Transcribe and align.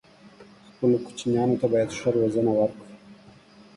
خپلو 0.73 0.97
کوچنيانو 1.05 1.59
ته 1.61 1.65
بايد 1.73 1.89
ښه 1.99 2.09
روزنه 2.17 2.51
ورکړو 2.55 2.85